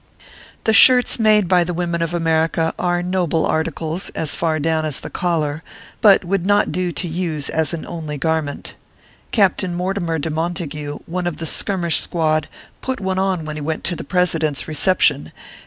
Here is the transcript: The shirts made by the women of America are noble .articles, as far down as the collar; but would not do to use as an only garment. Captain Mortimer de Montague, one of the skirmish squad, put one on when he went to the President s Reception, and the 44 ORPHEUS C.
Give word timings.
The 0.63 0.73
shirts 0.73 1.19
made 1.19 1.47
by 1.47 1.63
the 1.63 1.75
women 1.75 2.01
of 2.01 2.11
America 2.11 2.73
are 2.79 3.03
noble 3.03 3.45
.articles, 3.45 4.09
as 4.15 4.33
far 4.33 4.57
down 4.57 4.83
as 4.83 4.99
the 5.01 5.11
collar; 5.11 5.61
but 6.01 6.25
would 6.25 6.43
not 6.43 6.71
do 6.71 6.91
to 6.91 7.07
use 7.07 7.49
as 7.51 7.71
an 7.71 7.85
only 7.85 8.17
garment. 8.17 8.73
Captain 9.31 9.75
Mortimer 9.75 10.17
de 10.17 10.31
Montague, 10.31 10.97
one 11.05 11.27
of 11.27 11.37
the 11.37 11.45
skirmish 11.45 11.99
squad, 12.01 12.47
put 12.81 12.99
one 12.99 13.19
on 13.19 13.45
when 13.45 13.57
he 13.57 13.61
went 13.61 13.83
to 13.83 13.95
the 13.95 14.03
President 14.03 14.57
s 14.57 14.67
Reception, 14.67 15.17
and 15.17 15.25
the 15.27 15.29
44 15.29 15.39
ORPHEUS 15.49 15.57
C. 15.57 15.59